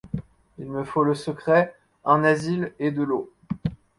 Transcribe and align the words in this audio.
Il 0.57 0.65
me 0.65 0.83
faut 0.83 1.03
le 1.03 1.13
secret, 1.13 1.75
un 2.05 2.23
asile 2.23 2.73
et 2.79 2.89
de 2.89 3.03
l’eau. 3.03 3.31